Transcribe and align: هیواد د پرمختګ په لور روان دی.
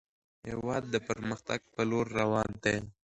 هیواد 0.49 0.83
د 0.93 0.95
پرمختګ 1.07 1.59
په 1.73 1.81
لور 1.89 2.05
روان 2.19 2.49
دی. 2.63 2.77